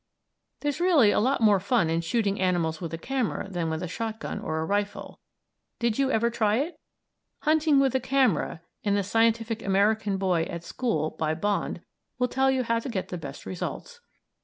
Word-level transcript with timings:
There's 0.61 0.79
really 0.79 1.11
a 1.11 1.19
lot 1.19 1.41
more 1.41 1.59
fun 1.59 1.87
in 1.87 2.01
shooting 2.01 2.39
animals 2.41 2.81
with 2.81 2.91
a 2.91 2.97
camera 2.97 3.47
than 3.47 3.69
with 3.69 3.83
a 3.83 3.87
shotgun 3.87 4.39
or 4.39 4.57
a 4.57 4.65
rifle. 4.65 5.19
Did 5.77 5.99
you 5.99 6.09
ever 6.09 6.31
try 6.31 6.55
it? 6.57 6.79
"Hunting 7.41 7.79
with 7.79 7.93
a 7.93 7.99
Camera" 7.99 8.61
in 8.81 8.95
"The 8.95 9.03
Scientific 9.03 9.61
American 9.63 10.17
Boy 10.17 10.45
at 10.49 10.63
School," 10.63 11.11
by 11.19 11.35
Bond, 11.35 11.81
will 12.17 12.27
tell 12.29 12.49
you 12.49 12.63
how 12.63 12.79
to 12.79 12.89
get 12.89 13.09
the 13.09 13.17
best 13.19 13.45
results. 13.45 13.99